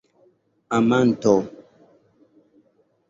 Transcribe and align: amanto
amanto 0.79 1.35